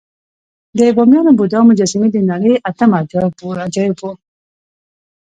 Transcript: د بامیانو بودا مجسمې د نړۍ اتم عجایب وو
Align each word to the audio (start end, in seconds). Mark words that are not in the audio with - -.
د 0.77 0.79
بامیانو 0.95 1.31
بودا 1.39 1.59
مجسمې 1.69 2.09
د 2.11 2.17
نړۍ 2.31 2.53
اتم 2.69 2.91
عجایب 2.99 3.35
وو 3.99 4.11